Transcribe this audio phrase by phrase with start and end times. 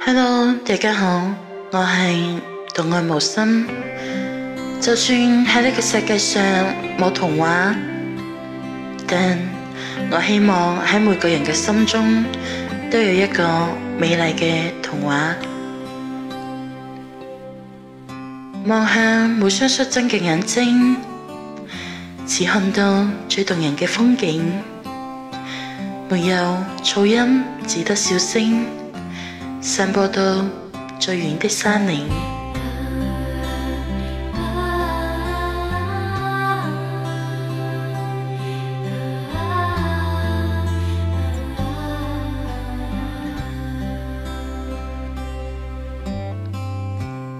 [0.00, 1.22] Hello，大家好，
[1.72, 2.40] 我系
[2.72, 3.66] 独爱无心。
[4.80, 6.40] 就算喺呢个世界上
[6.96, 7.74] 冇童话，
[9.08, 9.36] 但
[10.12, 12.24] 我希望喺每个人嘅心中，
[12.90, 13.44] 都有一个
[13.98, 15.34] 美丽嘅童话。
[18.66, 20.96] 望向每双率真嘅眼睛，
[22.24, 24.52] 只看到最动人嘅风景，
[26.08, 28.77] 没有噪音，只得笑声。
[29.68, 30.22] 散播到
[30.98, 32.08] 最远的山岭，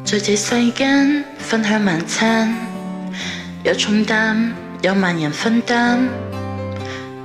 [0.05, 2.55] 在这世间分享晚餐，
[3.65, 4.53] 有重担，
[4.83, 5.99] 有万人分担，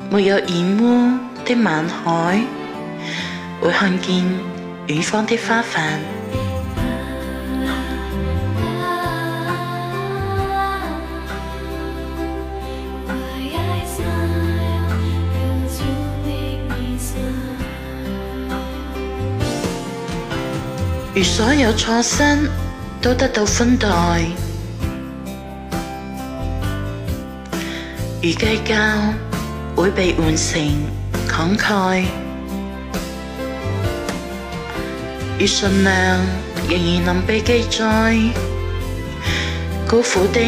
[0.10, 1.12] 没有染污
[1.44, 2.42] 的晚海，
[3.62, 4.53] 会看见。
[4.88, 6.02] 远方的花瓣，
[21.16, 22.22] 如所有错失
[23.02, 23.88] 都得到宽待，
[28.22, 28.76] 如计较
[29.78, 30.62] 会被换成
[31.30, 32.04] 慷慨。
[35.40, 36.20] 如重量
[36.70, 38.16] 仍然能被记载，
[39.90, 40.40] 孤苦的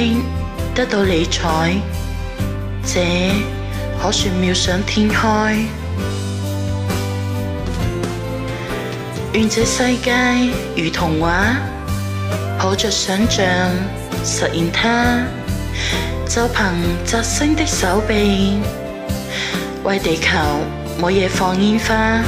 [0.75, 1.73] 得到理睬，
[2.85, 3.01] 这
[3.99, 5.55] 可算妙想天开。
[9.33, 10.13] 愿这世界
[10.81, 11.57] 如童话，
[12.59, 13.43] 抱着想象
[14.23, 15.25] 实现它，
[16.29, 16.63] 就凭
[17.05, 18.59] 摘星的手臂，
[19.83, 20.31] 为地球
[21.01, 22.23] 每夜放烟花。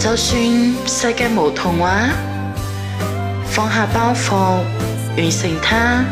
[0.00, 0.36] 就算
[0.86, 2.08] 世界无童话，
[3.44, 4.32] 放下包袱，
[5.14, 6.02] 完成它，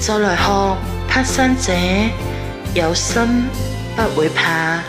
[0.00, 1.70] 就来学拍山者，
[2.74, 3.20] 有心
[3.94, 4.80] 不会怕。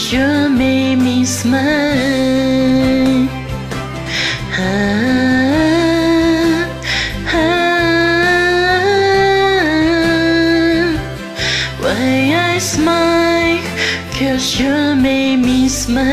[0.07, 1.59] cause you make me smile.
[4.55, 5.83] Ah,
[7.35, 7.43] ah,
[11.83, 13.59] Why I smile,
[14.17, 16.13] cause you make me smile.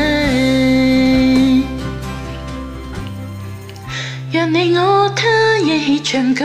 [4.32, 5.22] 让你我他
[5.58, 6.44] 一起唱歌，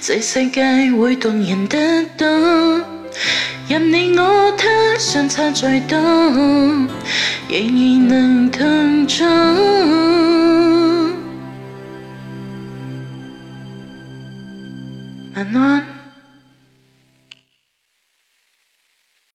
[0.00, 1.76] 这世界会动人得
[2.16, 2.26] 多。
[3.68, 4.35] 任你我他
[4.99, 6.49] 相差再多，仍
[7.71, 9.25] 然能同着。